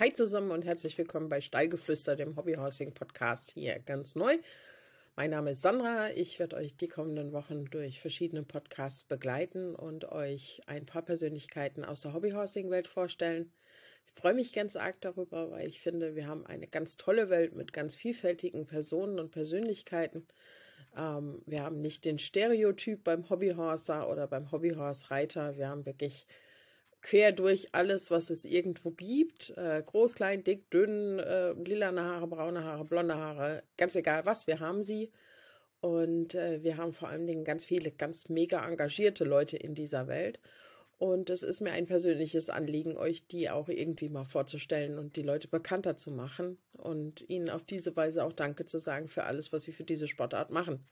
[0.00, 4.38] Hi zusammen und herzlich willkommen bei Steigeflüster, dem Hobbyhousing Podcast hier ganz neu.
[5.16, 6.12] Mein Name ist Sandra.
[6.12, 11.84] Ich werde euch die kommenden Wochen durch verschiedene Podcasts begleiten und euch ein paar Persönlichkeiten
[11.84, 13.52] aus der Hobbyhousing-Welt vorstellen.
[14.06, 17.56] Ich freue mich ganz arg darüber, weil ich finde, wir haben eine ganz tolle Welt
[17.56, 20.28] mit ganz vielfältigen Personen und Persönlichkeiten.
[20.96, 25.56] Ähm, wir haben nicht den Stereotyp beim Hobbyhorser oder beim Hobbyhorse-Reiter.
[25.56, 26.28] Wir haben wirklich
[27.02, 29.50] quer durch alles, was es irgendwo gibt.
[29.56, 34.46] Äh, groß, klein, dick, dünn, äh, lilane Haare, braune Haare, blonde Haare, ganz egal was,
[34.46, 35.10] wir haben sie.
[35.80, 40.08] Und äh, wir haben vor allen Dingen ganz viele, ganz mega engagierte Leute in dieser
[40.08, 40.40] Welt.
[40.98, 45.22] Und es ist mir ein persönliches Anliegen, euch die auch irgendwie mal vorzustellen und die
[45.22, 49.52] Leute bekannter zu machen und ihnen auf diese Weise auch Danke zu sagen für alles,
[49.52, 50.84] was sie für diese Sportart machen.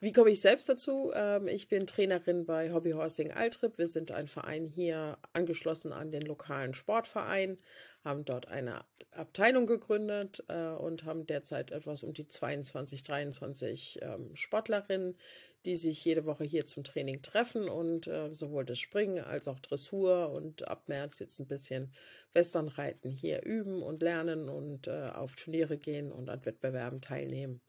[0.00, 1.10] Wie komme ich selbst dazu?
[1.12, 3.78] Ähm, ich bin Trainerin bei Hobbyhorsing Altrip.
[3.78, 7.58] Wir sind ein Verein hier angeschlossen an den lokalen Sportverein,
[8.04, 14.36] haben dort eine Abteilung gegründet äh, und haben derzeit etwas um die 22, 23 ähm,
[14.36, 15.16] Sportlerinnen,
[15.64, 19.58] die sich jede Woche hier zum Training treffen und äh, sowohl das Springen als auch
[19.58, 21.92] Dressur und ab März jetzt ein bisschen
[22.34, 27.60] Westernreiten hier üben und lernen und äh, auf Turniere gehen und an Wettbewerben teilnehmen.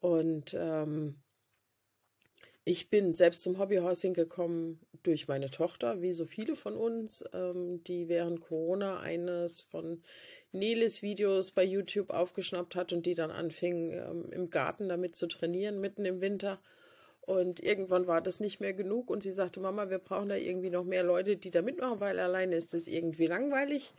[0.00, 1.22] Und ähm,
[2.64, 7.84] ich bin selbst zum Hobbyhousing gekommen durch meine Tochter, wie so viele von uns, ähm,
[7.84, 10.02] die während Corona eines von
[10.52, 15.26] Neles Videos bei YouTube aufgeschnappt hat und die dann anfing, ähm, im Garten damit zu
[15.26, 16.58] trainieren, mitten im Winter.
[17.20, 20.70] Und irgendwann war das nicht mehr genug und sie sagte, Mama, wir brauchen da irgendwie
[20.70, 23.92] noch mehr Leute, die da mitmachen, weil alleine ist es irgendwie langweilig.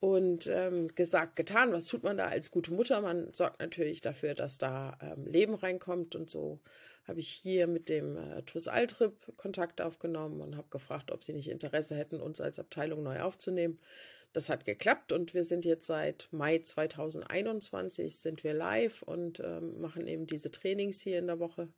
[0.00, 3.00] Und ähm, gesagt, getan, was tut man da als gute Mutter?
[3.00, 6.60] Man sorgt natürlich dafür, dass da ähm, Leben reinkommt und so
[7.06, 11.32] habe ich hier mit dem äh, TUS Altrip Kontakt aufgenommen und habe gefragt, ob sie
[11.32, 13.78] nicht Interesse hätten, uns als Abteilung neu aufzunehmen.
[14.32, 19.80] Das hat geklappt und wir sind jetzt seit Mai 2021 sind wir live und ähm,
[19.80, 21.68] machen eben diese Trainings hier in der Woche.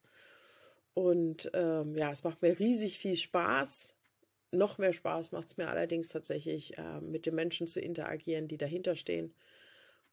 [0.95, 3.95] Und ähm, ja, es macht mir riesig viel Spaß.
[4.53, 8.57] Noch mehr Spaß macht es mir allerdings tatsächlich, äh, mit den Menschen zu interagieren, die
[8.57, 9.35] dahinter stehen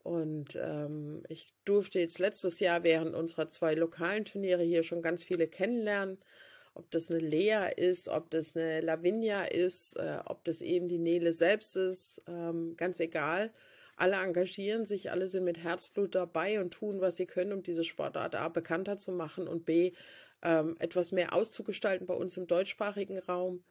[0.04, 5.24] und ähm, ich durfte jetzt letztes Jahr während unserer zwei lokalen Turniere hier schon ganz
[5.24, 6.18] viele kennenlernen.
[6.76, 10.98] Ob das eine Lea ist, ob das eine Lavinia ist, äh, ob das eben die
[10.98, 13.52] Nele selbst ist, ähm, ganz egal.
[13.96, 17.84] Alle engagieren sich, alle sind mit Herzblut dabei und tun, was sie können, um diese
[17.84, 19.94] Sportart A bekannter zu machen und B
[20.42, 23.64] ähm, etwas mehr auszugestalten bei uns im deutschsprachigen Raum.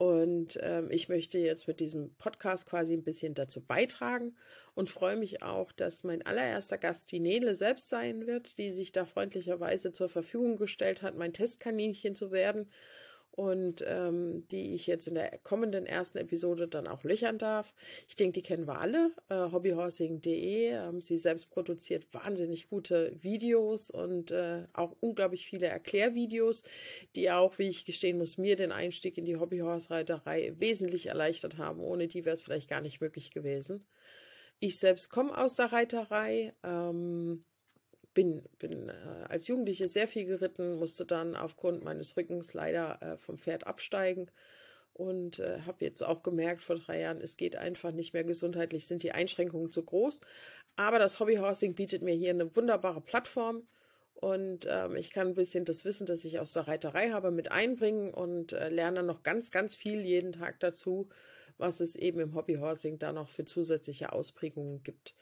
[0.00, 4.34] Und ähm, ich möchte jetzt mit diesem Podcast quasi ein bisschen dazu beitragen
[4.74, 8.92] und freue mich auch, dass mein allererster Gast die Nele selbst sein wird, die sich
[8.92, 12.70] da freundlicherweise zur Verfügung gestellt hat, mein Testkaninchen zu werden
[13.40, 17.72] und ähm, die ich jetzt in der kommenden ersten Episode dann auch löchern darf.
[18.06, 19.12] Ich denke, die kennen wir alle.
[19.30, 20.72] Äh, hobbyhorsing.de.
[20.72, 26.64] Ähm, sie selbst produziert wahnsinnig gute Videos und äh, auch unglaublich viele Erklärvideos,
[27.16, 31.80] die auch, wie ich gestehen muss, mir den Einstieg in die Hobbyhorse-Reiterei wesentlich erleichtert haben.
[31.80, 33.86] Ohne die wäre es vielleicht gar nicht möglich gewesen.
[34.58, 36.52] Ich selbst komme aus der Reiterei.
[36.62, 37.46] Ähm,
[38.20, 38.92] bin, bin äh,
[39.30, 44.30] als Jugendliche sehr viel geritten, musste dann aufgrund meines Rückens leider äh, vom Pferd absteigen
[44.92, 48.86] und äh, habe jetzt auch gemerkt vor drei Jahren, es geht einfach nicht mehr gesundheitlich,
[48.86, 50.20] sind die Einschränkungen zu groß.
[50.76, 53.66] Aber das Hobbyhorsing bietet mir hier eine wunderbare Plattform
[54.12, 57.50] und ähm, ich kann ein bisschen das Wissen, das ich aus der Reiterei habe, mit
[57.50, 61.08] einbringen und äh, lerne noch ganz, ganz viel jeden Tag dazu,
[61.56, 65.14] was es eben im Hobbyhorsing da noch für zusätzliche Ausprägungen gibt.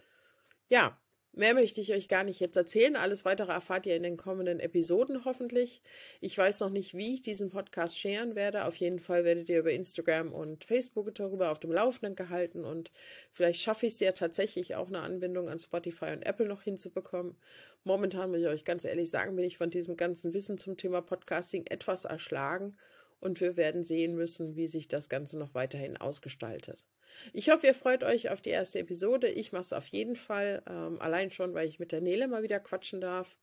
[0.69, 0.99] Ja,
[1.33, 2.97] Mehr möchte ich euch gar nicht jetzt erzählen.
[2.97, 5.83] Alles weitere erfahrt ihr in den kommenden Episoden hoffentlich.
[6.21, 8.65] Ich weiß noch nicht, wie ich diesen Podcast scheren werde.
[8.65, 12.91] Auf jeden Fall werdet ihr über Instagram und Facebook darüber auf dem Laufenden gehalten und
[13.33, 17.37] vielleicht schaffe ich es ja tatsächlich auch eine Anbindung an Spotify und Apple noch hinzubekommen.
[17.85, 21.03] Momentan muss ich euch ganz ehrlich sagen, bin ich von diesem ganzen Wissen zum Thema
[21.03, 22.77] Podcasting etwas erschlagen
[23.21, 26.85] und wir werden sehen müssen, wie sich das Ganze noch weiterhin ausgestaltet.
[27.33, 29.29] Ich hoffe, ihr freut euch auf die erste Episode.
[29.29, 32.43] Ich mache es auf jeden Fall, ähm, allein schon, weil ich mit der Nele mal
[32.43, 33.37] wieder quatschen darf.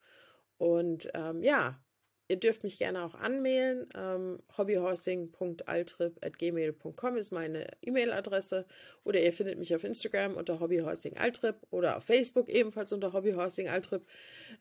[0.58, 1.80] Und ähm, ja,
[2.28, 3.88] Ihr dürft mich gerne auch anmailen.
[3.96, 8.66] Ähm, hobbyhorsing.altrip.gmail.com ist meine E-Mail-Adresse.
[9.04, 14.02] Oder ihr findet mich auf Instagram unter hobbyhorsingaltrip oder auf Facebook ebenfalls unter hobbyhorsingaltrip.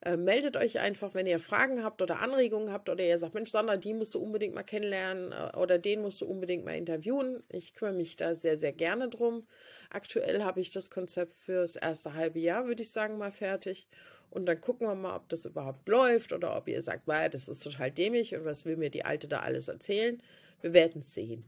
[0.02, 3.50] Äh, meldet euch einfach, wenn ihr Fragen habt oder Anregungen habt oder ihr sagt, Mensch,
[3.50, 7.42] Sandra, die musst du unbedingt mal kennenlernen äh, oder den musst du unbedingt mal interviewen.
[7.48, 9.46] Ich kümmere mich da sehr, sehr gerne drum.
[9.88, 13.88] Aktuell habe ich das Konzept fürs erste halbe Jahr, würde ich sagen, mal fertig.
[14.34, 17.48] Und dann gucken wir mal, ob das überhaupt läuft oder ob ihr sagt, wow, das
[17.48, 20.20] ist total dämlich und was will mir die Alte da alles erzählen.
[20.60, 21.44] Wir werden es sehen.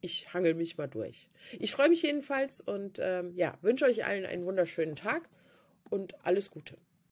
[0.00, 1.28] ich hangel mich mal durch.
[1.58, 5.28] Ich freue mich jedenfalls und ähm, ja, wünsche euch allen einen wunderschönen Tag
[5.88, 6.76] und alles Gute.